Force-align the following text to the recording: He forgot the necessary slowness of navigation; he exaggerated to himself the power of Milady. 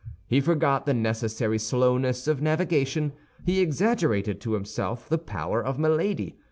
He 0.25 0.41
forgot 0.41 0.87
the 0.87 0.95
necessary 0.95 1.59
slowness 1.59 2.27
of 2.27 2.41
navigation; 2.41 3.13
he 3.45 3.61
exaggerated 3.61 4.41
to 4.41 4.53
himself 4.53 5.07
the 5.07 5.19
power 5.19 5.63
of 5.63 5.77
Milady. 5.77 6.39